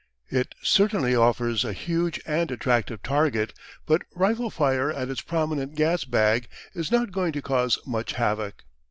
[0.31, 3.53] It certainly offers a huge and attractive target,
[3.85, 8.63] but rifle fire at its prominent gas bag is not going to cause much havoc.